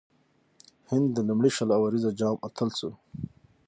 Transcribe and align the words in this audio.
هند 0.89 1.07
د 1.15 1.17
لومړي 1.27 1.51
شل 1.55 1.69
اووريز 1.77 2.05
جام 2.19 2.35
اتل 2.47 2.69
سو. 2.79 2.89